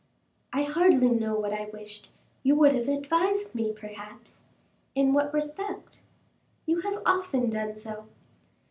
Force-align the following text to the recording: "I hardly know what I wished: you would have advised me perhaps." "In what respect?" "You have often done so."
"I 0.51 0.63
hardly 0.63 1.09
know 1.09 1.35
what 1.35 1.53
I 1.53 1.69
wished: 1.71 2.09
you 2.41 2.55
would 2.55 2.73
have 2.73 2.87
advised 2.87 3.53
me 3.53 3.71
perhaps." 3.71 4.41
"In 4.95 5.13
what 5.13 5.31
respect?" 5.31 6.01
"You 6.65 6.79
have 6.79 7.03
often 7.05 7.51
done 7.51 7.75
so." 7.75 8.07